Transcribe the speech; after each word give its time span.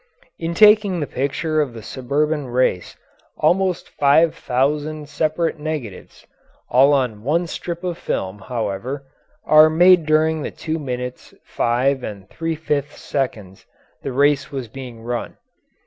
In 0.39 0.55
taking 0.55 0.99
the 0.99 1.05
picture 1.05 1.61
of 1.61 1.73
the 1.75 1.83
Suburban 1.83 2.47
race 2.47 2.97
almost 3.37 3.87
five 3.87 4.33
thousand 4.33 5.07
separate 5.07 5.59
negatives 5.59 6.25
(all 6.71 6.91
on 6.91 7.21
one 7.21 7.45
strip 7.45 7.83
of 7.83 7.99
film, 7.99 8.39
however) 8.39 9.05
were 9.45 9.69
made 9.69 10.07
during 10.07 10.41
the 10.41 10.49
two 10.49 10.79
minutes 10.79 11.35
five 11.45 12.01
and 12.01 12.27
three 12.31 12.55
fifths 12.55 12.99
seconds 12.99 13.67
the 14.01 14.11
race 14.11 14.51
was 14.51 14.67
being 14.67 15.03
run. 15.03 15.37